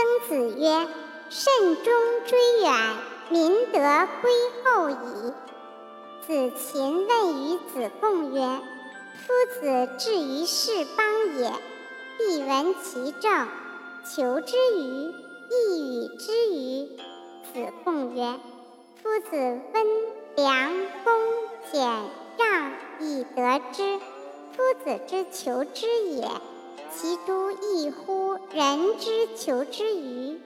[0.00, 0.88] 曾子曰
[1.28, 1.92] ：“慎终
[2.26, 2.72] 追远，
[3.28, 4.32] 民德归
[4.64, 4.94] 后矣。”
[6.26, 8.40] 子禽问于子贡曰
[9.20, 11.52] ：“夫子至于是邦也，
[12.16, 13.46] 必闻其政，
[14.06, 15.12] 求之与？
[15.50, 16.86] 亦与之与？”
[17.52, 18.40] 子贡曰
[19.02, 19.86] ：“夫子温
[20.36, 20.70] 良
[21.04, 21.12] 恭
[21.70, 21.82] 俭
[22.38, 23.98] 让以得之，
[24.56, 26.26] 夫子之求之也。
[26.92, 30.38] 其诸异乎人之求之与？”